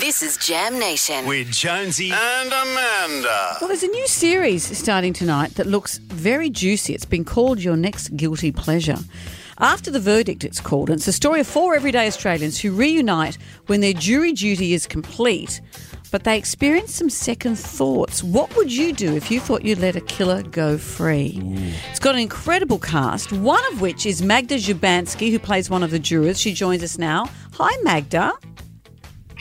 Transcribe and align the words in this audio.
This 0.00 0.22
is 0.22 0.38
Jam 0.38 0.78
Nation. 0.78 1.26
with 1.26 1.52
Jonesy 1.52 2.10
and 2.10 2.48
Amanda. 2.48 3.56
Well, 3.60 3.68
there's 3.68 3.82
a 3.82 3.88
new 3.88 4.06
series 4.06 4.76
starting 4.76 5.12
tonight 5.12 5.56
that 5.56 5.66
looks 5.66 5.98
very 5.98 6.48
juicy. 6.48 6.94
It's 6.94 7.04
been 7.04 7.24
called 7.24 7.62
Your 7.62 7.76
Next 7.76 8.16
Guilty 8.16 8.50
Pleasure. 8.50 8.96
After 9.58 9.90
the 9.90 10.00
verdict, 10.00 10.42
it's 10.42 10.60
called, 10.60 10.88
and 10.88 10.96
it's 10.96 11.06
the 11.06 11.12
story 11.12 11.40
of 11.40 11.46
four 11.46 11.76
everyday 11.76 12.06
Australians 12.06 12.58
who 12.58 12.72
reunite 12.72 13.36
when 13.66 13.82
their 13.82 13.92
jury 13.92 14.32
duty 14.32 14.72
is 14.72 14.86
complete, 14.86 15.60
but 16.10 16.24
they 16.24 16.38
experience 16.38 16.94
some 16.94 17.10
second 17.10 17.58
thoughts. 17.58 18.22
What 18.22 18.56
would 18.56 18.72
you 18.74 18.94
do 18.94 19.14
if 19.14 19.30
you 19.30 19.38
thought 19.38 19.64
you'd 19.66 19.80
let 19.80 19.96
a 19.96 20.00
killer 20.00 20.42
go 20.42 20.78
free? 20.78 21.38
It's 21.90 22.00
got 22.00 22.14
an 22.14 22.22
incredible 22.22 22.78
cast, 22.78 23.32
one 23.32 23.64
of 23.72 23.82
which 23.82 24.06
is 24.06 24.22
Magda 24.22 24.56
Szubanski, 24.56 25.30
who 25.30 25.38
plays 25.38 25.68
one 25.68 25.82
of 25.82 25.90
the 25.90 25.98
jurors. 25.98 26.40
She 26.40 26.54
joins 26.54 26.82
us 26.82 26.96
now. 26.96 27.28
Hi, 27.52 27.76
Magda. 27.82 28.32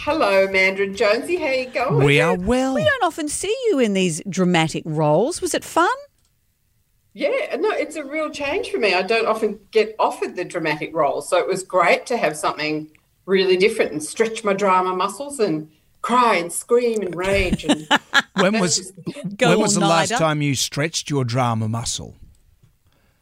Hello, 0.04 0.48
Mandarin 0.48 0.96
Jonesy. 0.96 1.36
How 1.36 1.50
you 1.50 1.66
going? 1.68 2.06
We 2.06 2.22
are 2.22 2.34
well. 2.34 2.74
We 2.74 2.86
don't 2.86 3.04
often 3.04 3.28
see 3.28 3.54
you 3.68 3.80
in 3.80 3.94
these 3.94 4.22
dramatic 4.30 4.84
roles. 4.86 5.42
Was 5.42 5.54
it 5.54 5.66
fun? 5.66 5.90
Yeah, 7.14 7.58
no, 7.60 7.72
it's 7.72 7.98
a 7.98 8.06
real 8.06 8.30
change 8.30 8.70
for 8.70 8.78
me. 8.78 8.94
I 8.94 9.02
don't 9.02 9.28
often 9.28 9.60
get 9.72 9.96
offered 10.00 10.38
the 10.38 10.46
dramatic 10.46 10.96
roles, 10.96 11.28
so 11.28 11.38
it 11.38 11.48
was 11.48 11.64
great 11.64 12.06
to 12.06 12.18
have 12.18 12.38
something 12.38 12.90
really 13.26 13.58
different 13.58 13.92
and 13.92 14.02
stretch 14.02 14.42
my 14.42 14.54
drama 14.54 14.96
muscles 14.96 15.38
and 15.38 15.70
cry 16.02 16.36
and 16.36 16.54
scream 16.54 17.02
and 17.02 17.14
rage. 17.14 17.66
And 17.66 17.86
When 18.36 18.58
was 18.58 18.94
when 19.38 19.60
was 19.60 19.76
the 19.76 19.82
last 19.82 20.12
time 20.12 20.42
you 20.42 20.56
stretched 20.56 21.10
your 21.10 21.26
drama 21.26 21.68
muscle? 21.68 22.16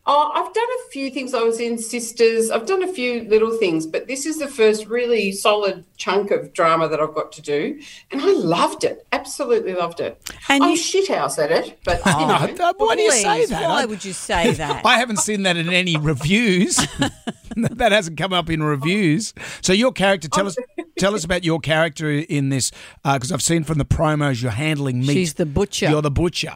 Oh, 0.08 0.32
I've 0.34 0.54
done 0.54 0.64
a 0.64 0.92
few 0.92 1.12
things. 1.12 1.34
I 1.34 1.42
was 1.44 1.60
in 1.60 1.78
Sisters. 1.78 2.50
I've 2.50 2.66
done 2.66 2.82
a 2.82 2.88
few 2.92 3.24
little 3.26 3.52
things, 3.58 3.86
but 3.86 4.08
this 4.08 4.26
is 4.26 4.40
the 4.40 4.48
first 4.48 4.88
really 4.88 5.32
solid 5.32 5.86
chunk 5.98 6.32
of 6.32 6.54
drama 6.54 6.88
that 6.88 7.00
I've 7.00 7.14
got 7.14 7.32
to 7.34 7.42
do, 7.42 7.80
and 8.12 8.22
I 8.22 8.32
loved 8.32 8.84
it. 8.84 9.06
Absolutely 9.12 9.74
loved 9.76 10.00
it. 10.00 10.20
And 10.50 10.64
I'm 10.64 10.72
you- 10.72 10.78
shit 10.78 11.08
house 11.10 11.38
at 11.38 11.52
it, 11.52 11.78
but 11.84 12.04
you 12.06 12.12
know. 12.14 12.66
Uh, 12.66 12.74
Why 12.78 12.96
do 12.96 13.02
you 13.02 13.12
say 13.12 13.46
that? 13.46 13.70
Why 13.70 13.86
would 13.86 14.04
you 14.04 14.14
say 14.14 14.52
that? 14.54 14.86
I 14.86 14.98
haven't 14.98 15.18
seen 15.20 15.44
that 15.44 15.58
in 15.58 15.70
any 15.70 15.98
reviews. 15.98 16.78
that 17.56 17.92
hasn't 17.92 18.18
come 18.18 18.34
up 18.34 18.50
in 18.50 18.64
reviews. 18.64 19.34
So 19.62 19.74
your 19.74 19.92
character, 19.92 20.28
tell 20.28 20.48
us, 20.48 20.56
tell 20.98 21.16
us 21.16 21.24
about 21.24 21.44
your 21.44 21.60
character 21.60 22.10
in 22.12 22.50
this, 22.50 22.72
because 23.04 23.32
I've 23.32 23.42
seen 23.42 23.64
from 23.64 23.78
the 23.78 23.86
promos 23.86 24.42
you're 24.42 24.52
handling 24.52 25.00
meat. 25.00 25.14
She's 25.14 25.34
the 25.36 25.46
butcher. 25.46 25.90
You're 25.90 26.02
the 26.02 26.12
butcher. 26.12 26.54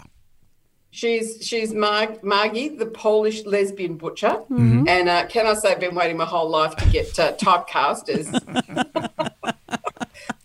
She's 0.93 1.37
she's 1.41 1.73
Mar- 1.73 2.17
Margie, 2.21 2.67
the 2.69 2.85
Polish 2.85 3.45
lesbian 3.45 3.95
butcher, 3.97 4.41
Mm-hmm. 4.51 4.87
and 4.89 5.07
uh, 5.09 5.25
can 5.27 5.47
I 5.47 5.53
say 5.53 5.71
I've 5.71 5.79
been 5.79 5.95
waiting 5.95 6.17
my 6.17 6.25
whole 6.25 6.49
life 6.49 6.75
to 6.75 6.85
get 6.89 7.17
uh, 7.17 7.31
typecast 7.37 8.09
as. 8.09 8.29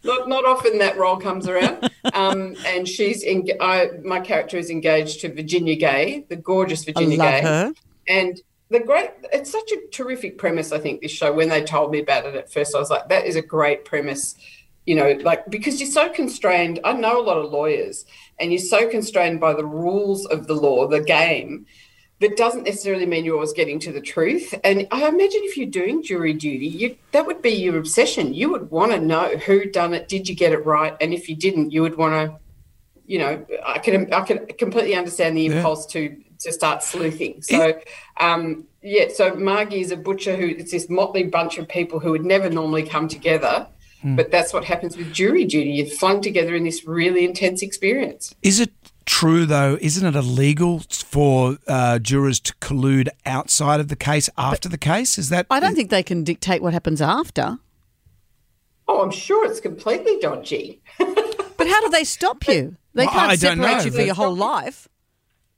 not, 0.05 0.29
not 0.29 0.45
often 0.45 0.79
that 0.79 0.97
role 0.97 1.17
comes 1.17 1.49
around, 1.49 1.91
um, 2.15 2.55
and 2.65 2.89
she's 2.89 3.23
in. 3.23 3.49
I, 3.61 3.91
my 4.05 4.21
character 4.21 4.57
is 4.57 4.71
engaged 4.71 5.21
to 5.23 5.35
Virginia 5.35 5.75
Gay, 5.75 6.25
the 6.29 6.37
gorgeous 6.37 6.85
Virginia 6.85 7.19
Gay, 7.19 7.43
her. 7.43 7.73
and 8.09 8.41
the 8.71 8.81
great. 8.81 9.11
It's 9.33 9.51
such 9.51 9.71
a 9.73 9.79
terrific 9.93 10.39
premise. 10.39 10.71
I 10.71 10.79
think 10.79 11.01
this 11.01 11.11
show. 11.11 11.33
When 11.33 11.49
they 11.49 11.65
told 11.65 11.91
me 11.91 11.99
about 12.01 12.25
it 12.25 12.37
at 12.37 12.53
first, 12.53 12.75
I 12.75 12.79
was 12.79 12.91
like, 12.91 13.09
"That 13.09 13.27
is 13.27 13.35
a 13.37 13.43
great 13.43 13.85
premise." 13.85 14.37
You 14.87 14.95
know, 14.95 15.19
like 15.23 15.51
because 15.51 15.81
you're 15.81 15.91
so 15.91 16.09
constrained. 16.09 16.81
I 16.85 16.93
know 16.93 17.21
a 17.21 17.25
lot 17.25 17.37
of 17.37 17.51
lawyers, 17.51 18.05
and 18.39 18.53
you're 18.53 18.61
so 18.61 18.89
constrained 18.89 19.41
by 19.41 19.53
the 19.53 19.67
rules 19.67 20.25
of 20.27 20.47
the 20.47 20.55
law, 20.55 20.87
the 20.87 21.01
game, 21.01 21.67
that 22.21 22.37
doesn't 22.37 22.65
necessarily 22.65 23.05
mean 23.05 23.25
you're 23.25 23.35
always 23.35 23.53
getting 23.53 23.79
to 23.81 23.93
the 23.93 24.01
truth. 24.01 24.55
And 24.65 24.87
I 24.91 25.07
imagine 25.07 25.41
if 25.43 25.57
you're 25.57 25.67
doing 25.67 26.03
jury 26.03 26.33
duty, 26.33 26.67
you, 26.67 26.97
that 27.13 27.27
would 27.27 27.43
be 27.43 27.51
your 27.51 27.77
obsession. 27.77 28.33
You 28.33 28.51
would 28.53 28.71
want 28.71 28.93
to 28.93 28.99
know 28.99 29.37
who 29.37 29.71
done 29.71 29.93
it, 29.93 30.09
did 30.09 30.29
you 30.29 30.35
get 30.35 30.53
it 30.53 30.65
right, 30.65 30.97
and 31.01 31.13
if 31.13 31.29
you 31.29 31.37
didn't, 31.37 31.73
you 31.73 31.83
would 31.83 31.97
want 31.97 32.15
to, 32.15 32.39
you 33.07 33.19
know, 33.19 33.45
I 33.65 33.79
can 33.79 34.13
I 34.13 34.21
can 34.23 34.47
completely 34.59 34.95
understand 34.95 35.37
the 35.37 35.47
impulse 35.47 35.85
to 35.87 36.17
to 36.41 36.53
start 36.53 36.83
sleuthing. 36.83 37.43
So, 37.43 37.81
um, 38.19 38.67
yeah, 38.83 39.07
so 39.13 39.35
Margie 39.35 39.81
is 39.81 39.91
a 39.91 39.97
butcher 39.97 40.37
who 40.37 40.47
it's 40.47 40.71
this 40.71 40.89
motley 40.89 41.25
bunch 41.25 41.59
of 41.59 41.69
people 41.69 41.99
who 41.99 42.11
would 42.13 42.25
never 42.25 42.51
normally 42.51 42.83
come 42.83 43.09
together. 43.09 43.67
But 44.15 44.31
that's 44.31 44.53
what 44.53 44.65
happens 44.65 44.97
with 44.97 45.13
jury 45.13 45.45
duty. 45.45 45.71
You're 45.71 45.87
flung 45.87 46.21
together 46.21 46.55
in 46.55 46.65
this 46.65 46.87
really 46.87 47.25
intense 47.25 47.63
experience. 47.63 48.35
Is 48.43 48.61
it 48.61 48.71
true 49.05 49.47
though? 49.47 49.79
Isn't 49.81 50.07
it 50.07 50.15
illegal 50.15 50.83
for 50.91 51.59
uh, 51.67 51.99
jurors 51.99 52.39
to 52.41 52.55
collude 52.57 53.09
outside 53.25 53.81
of 53.81 53.89
the 53.89 53.97
case 53.97 54.31
after 54.39 54.69
the 54.69 54.79
case? 54.79 55.19
Is 55.19 55.31
that? 55.31 55.47
I 55.51 55.61
don't 55.61 55.75
think 55.75 55.91
they 55.91 56.03
can 56.03 56.23
dictate 56.23 56.63
what 56.63 56.73
happens 56.73 57.01
after. 57.03 57.59
Oh, 58.89 59.03
I'm 59.03 59.11
sure 59.11 59.51
it's 59.51 59.61
completely 59.61 60.19
dodgy. 60.21 60.81
But 61.57 61.69
how 61.69 61.81
do 61.81 61.89
they 61.89 62.05
stop 62.05 62.47
you? 62.47 62.77
They 62.95 63.07
can't 63.07 63.31
I 63.31 63.37
don't 63.37 63.59
separate 63.59 63.79
know, 63.79 63.85
you 63.85 63.91
for 63.91 64.03
your 64.03 64.15
whole 64.15 64.37
life. 64.37 64.89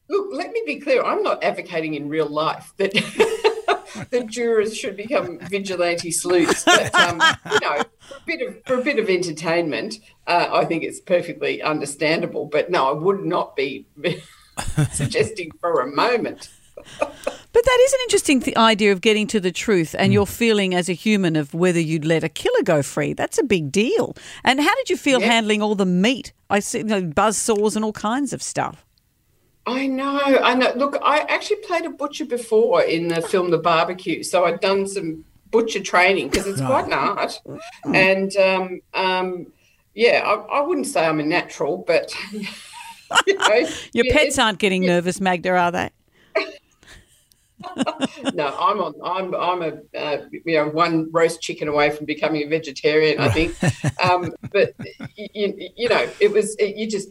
Look, 0.08 0.28
let 0.32 0.52
me 0.52 0.62
be 0.64 0.80
clear. 0.80 1.02
I'm 1.02 1.22
not 1.22 1.42
advocating 1.42 1.94
in 1.94 2.08
real 2.08 2.28
life 2.28 2.72
that 2.78 2.92
the 4.10 4.24
jurors 4.24 4.76
should 4.76 4.96
become 4.96 5.38
vigilante 5.40 6.10
sleuths. 6.10 6.64
But 6.64 6.94
um, 6.94 7.20
you 7.52 7.60
know, 7.60 7.82
for 7.82 7.82
a 7.82 7.87
bit 8.28 8.40
of 8.46 8.64
for 8.66 8.74
a 8.78 8.82
bit 8.84 8.98
of 8.98 9.08
entertainment, 9.08 9.96
uh, 10.26 10.48
I 10.52 10.64
think 10.64 10.84
it's 10.84 11.00
perfectly 11.00 11.60
understandable. 11.62 12.44
But 12.46 12.70
no, 12.70 12.88
I 12.88 12.92
would 12.92 13.24
not 13.24 13.56
be 13.56 13.86
suggesting 14.92 15.50
for 15.60 15.80
a 15.80 15.86
moment. 15.86 16.48
But 17.50 17.64
that 17.64 17.78
is 17.86 17.92
an 17.94 17.98
interesting 18.04 18.40
th- 18.40 18.56
idea 18.56 18.92
of 18.92 19.00
getting 19.00 19.26
to 19.28 19.40
the 19.40 19.50
truth 19.50 19.96
and 19.98 20.12
your 20.12 20.26
feeling 20.26 20.74
as 20.74 20.88
a 20.88 20.92
human 20.92 21.34
of 21.34 21.52
whether 21.52 21.80
you'd 21.80 22.04
let 22.04 22.22
a 22.22 22.28
killer 22.28 22.62
go 22.62 22.82
free. 22.82 23.14
That's 23.14 23.38
a 23.38 23.42
big 23.42 23.72
deal. 23.72 24.14
And 24.44 24.60
how 24.60 24.72
did 24.76 24.88
you 24.90 24.96
feel 24.96 25.18
Yeah. 25.20 25.26
handling 25.32 25.60
all 25.62 25.74
the 25.74 25.86
meat? 25.86 26.32
I 26.50 26.60
see 26.60 26.78
you 26.78 26.84
know, 26.84 27.02
buzz 27.02 27.36
saws 27.36 27.74
and 27.74 27.84
all 27.84 27.92
kinds 27.94 28.32
of 28.32 28.42
stuff. 28.42 28.84
I 29.66 29.86
know, 29.88 30.20
I 30.42 30.54
know. 30.54 30.72
Look, 30.76 30.98
I 31.02 31.20
actually 31.20 31.56
played 31.66 31.84
a 31.84 31.90
butcher 31.90 32.26
before 32.26 32.82
in 32.82 33.08
the 33.08 33.22
film 33.22 33.50
The 33.50 33.58
Barbecue, 33.58 34.22
so 34.22 34.44
I'd 34.44 34.60
done 34.60 34.86
some 34.86 35.24
butcher 35.50 35.80
training 35.80 36.28
because 36.28 36.46
it's 36.46 36.60
quite 36.60 36.86
an 36.86 36.92
art. 36.92 37.40
And 37.84 38.36
um, 38.36 38.80
um, 38.94 39.46
yeah, 39.94 40.22
I, 40.24 40.58
I 40.58 40.60
wouldn't 40.60 40.86
say 40.86 41.04
I'm 41.04 41.20
a 41.20 41.24
natural, 41.24 41.84
but 41.86 42.14
you 42.32 43.34
know, 43.34 43.68
Your 43.92 44.06
yeah, 44.06 44.12
pets 44.12 44.38
aren't 44.38 44.58
getting 44.58 44.82
nervous, 44.82 45.20
Magda, 45.20 45.50
are 45.50 45.72
they? 45.72 45.90
No, 48.34 48.46
I'm 48.56 48.80
on. 48.80 48.94
I'm 49.04 49.34
I'm 49.34 49.62
a 49.62 49.98
uh, 49.98 50.26
you 50.30 50.56
know 50.56 50.68
one 50.68 51.10
roast 51.10 51.40
chicken 51.40 51.66
away 51.66 51.90
from 51.90 52.06
becoming 52.06 52.42
a 52.42 52.46
vegetarian. 52.46 53.18
I 53.18 53.28
think, 53.30 53.56
um, 54.02 54.32
but 54.52 54.74
you, 55.16 55.70
you 55.76 55.88
know, 55.88 56.08
it 56.20 56.30
was 56.30 56.54
it, 56.56 56.76
you 56.76 56.88
just 56.88 57.08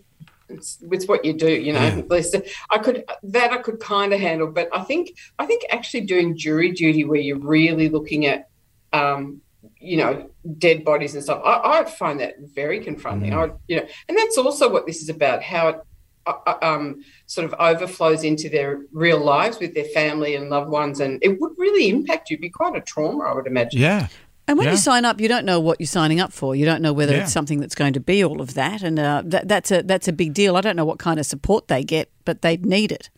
it's, 0.50 0.80
it's 0.92 1.08
what 1.08 1.26
you 1.26 1.34
do. 1.34 1.50
You 1.50 1.74
know, 1.74 1.80
At 1.80 2.10
least 2.10 2.36
I 2.70 2.78
could 2.78 3.04
that 3.24 3.52
I 3.52 3.58
could 3.58 3.80
kind 3.80 4.14
of 4.14 4.20
handle, 4.20 4.48
but 4.48 4.70
I 4.74 4.84
think 4.84 5.18
I 5.40 5.46
think 5.46 5.64
actually 5.70 6.02
doing 6.02 6.38
jury 6.38 6.72
duty 6.72 7.04
where 7.04 7.20
you're 7.20 7.40
really 7.40 7.90
looking 7.90 8.26
at. 8.26 8.50
Um, 8.94 9.42
you 9.80 9.98
know, 9.98 10.30
dead 10.58 10.84
bodies 10.84 11.14
and 11.14 11.24
stuff. 11.24 11.42
I, 11.46 11.80
I 11.80 11.84
find 11.84 12.20
that 12.20 12.36
very 12.40 12.80
confronting. 12.80 13.34
I, 13.34 13.50
you 13.68 13.78
know, 13.78 13.86
and 14.08 14.18
that's 14.18 14.38
also 14.38 14.72
what 14.72 14.88
this 14.88 15.02
is 15.02 15.10
about. 15.10 15.44
How 15.44 15.68
it 15.70 15.82
uh, 16.26 16.56
um, 16.62 17.04
sort 17.26 17.46
of 17.46 17.56
overflows 17.60 18.24
into 18.24 18.50
their 18.50 18.82
real 18.92 19.20
lives 19.20 19.60
with 19.60 19.74
their 19.74 19.86
family 19.86 20.36
and 20.36 20.50
loved 20.50 20.70
ones, 20.70 21.00
and 21.00 21.20
it 21.22 21.40
would 21.40 21.54
really 21.58 21.90
impact 21.90 22.30
you. 22.30 22.36
It'd 22.36 22.42
be 22.42 22.50
quite 22.50 22.76
a 22.76 22.82
trauma, 22.82 23.26
I 23.26 23.34
would 23.34 23.48
imagine. 23.48 23.82
Yeah. 23.82 24.08
And 24.48 24.58
when 24.58 24.66
Yeah. 24.66 24.72
you 24.72 24.78
sign 24.78 25.04
up, 25.04 25.20
you 25.20 25.28
don't 25.28 25.46
know 25.46 25.60
what 25.60 25.80
you're 25.80 25.88
signing 25.88 26.20
up 26.22 26.32
for. 26.32 26.56
You 26.56 26.64
don't 26.66 26.82
know 26.82 26.94
whether 26.94 27.14
Yeah. 27.14 27.24
it's 27.24 27.34
something 27.34 27.60
that's 27.60 27.76
going 27.76 27.94
to 27.94 28.00
be 28.00 28.24
all 28.24 28.40
of 28.42 28.54
that, 28.54 28.82
and 28.82 28.98
uh, 28.98 29.22
that, 29.26 29.48
that's 29.48 29.72
a 29.72 29.84
that's 29.84 30.08
a 30.08 30.14
big 30.14 30.34
deal. 30.34 30.56
I 30.56 30.62
don't 30.62 30.76
know 30.76 30.86
what 30.86 31.00
kind 31.00 31.20
of 31.20 31.26
support 31.26 31.68
they 31.68 31.84
get, 31.84 32.10
but 32.26 32.42
they 32.42 32.58
need 32.58 32.92
it. 32.92 33.10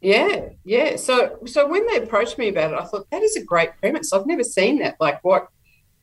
Yeah, 0.00 0.48
yeah. 0.64 0.96
So, 0.96 1.38
so 1.46 1.68
when 1.68 1.86
they 1.86 1.98
approached 1.98 2.36
me 2.38 2.48
about 2.48 2.72
it, 2.72 2.78
I 2.80 2.84
thought 2.84 3.06
that 3.10 3.22
is 3.22 3.36
a 3.36 3.44
great 3.44 3.70
premise. 3.80 4.12
I've 4.12 4.26
never 4.26 4.42
seen 4.42 4.80
that. 4.80 4.96
Like, 5.00 5.22
what 5.22 5.48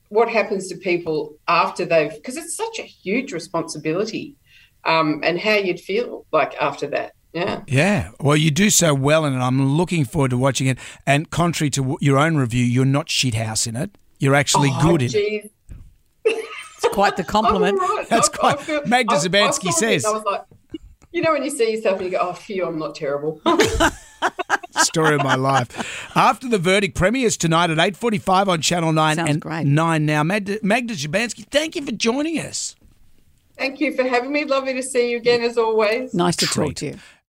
what 0.07 0.27
happens 0.29 0.67
to 0.69 0.75
people 0.75 1.35
after 1.47 1.85
they've 1.85 2.11
because 2.13 2.37
it's 2.37 2.55
such 2.55 2.79
a 2.79 2.83
huge 2.83 3.33
responsibility, 3.33 4.35
um, 4.85 5.19
and 5.23 5.37
how 5.39 5.55
you'd 5.55 5.79
feel 5.81 6.25
like 6.31 6.55
after 6.61 6.87
that. 6.87 7.11
Yeah. 7.33 7.61
Yeah. 7.67 8.09
Well, 8.19 8.37
you 8.37 8.49
do 8.49 8.69
so 8.71 8.93
well 8.95 9.23
in 9.25 9.33
it. 9.33 9.37
I'm 9.39 9.77
looking 9.77 10.03
forward 10.05 10.31
to 10.31 10.37
watching 10.37 10.65
it. 10.65 10.79
And 11.05 11.29
contrary 11.29 11.69
to 11.71 11.95
your 12.01 12.17
own 12.17 12.37
review, 12.37 12.63
you're 12.65 12.85
not 12.85 13.05
shithouse 13.07 13.67
in 13.67 13.75
it. 13.75 13.91
You're 14.19 14.35
actually 14.35 14.69
Oh, 14.73 14.81
good 14.97 15.01
in 15.13 15.49
It's 16.25 16.87
quite 16.93 17.17
the 17.17 17.23
compliment. 17.23 17.79
I'm 17.81 17.89
all 17.89 17.97
right. 17.97 18.09
That's 18.09 18.29
I- 18.29 18.33
I 18.33 18.37
quite- 18.37 18.59
feel- 18.61 18.81
Magda 18.85 19.13
I- 19.13 19.17
I 19.17 19.19
Szubanski 19.21 19.71
says. 19.71 20.05
I 20.05 20.11
was 20.11 20.23
like, 20.23 20.43
you 21.11 21.21
know, 21.21 21.31
when 21.33 21.43
you 21.43 21.49
see 21.49 21.71
yourself 21.71 21.99
and 21.99 22.05
you 22.11 22.17
go, 22.17 22.19
"Oh, 22.29 22.33
phew, 22.33 22.65
I'm 22.65 22.77
not 22.77 22.93
terrible." 22.95 23.41
Story 24.71 25.15
of 25.15 25.23
my 25.23 25.35
life. 25.35 26.15
After 26.15 26.47
the 26.47 26.57
verdict 26.59 26.95
premieres 26.95 27.35
tonight 27.37 27.69
at 27.69 27.77
8.45 27.77 28.47
on 28.47 28.61
Channel 28.61 28.91
9 28.93 29.15
Sounds 29.15 29.29
and 29.29 29.41
great. 29.41 29.65
9 29.65 30.05
now. 30.05 30.23
Magda, 30.23 30.59
Magda 30.61 30.93
Szubanski, 30.93 31.45
thank 31.49 31.75
you 31.75 31.83
for 31.85 31.91
joining 31.91 32.37
us. 32.39 32.75
Thank 33.57 33.79
you 33.81 33.93
for 33.95 34.03
having 34.03 34.31
me. 34.31 34.45
Lovely 34.45 34.73
to 34.73 34.83
see 34.83 35.11
you 35.11 35.17
again, 35.17 35.41
as 35.41 35.57
always. 35.57 36.13
Nice 36.13 36.35
to 36.37 36.45
talk 36.45 36.75
to 36.75 36.85
you. 36.87 36.97